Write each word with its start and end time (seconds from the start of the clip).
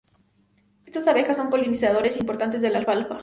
Estas 0.87 1.07
abejas 1.07 1.37
son 1.37 1.51
polinizadores 1.51 2.17
importantes 2.17 2.63
de 2.63 2.71
la 2.71 2.79
alfalfa. 2.79 3.19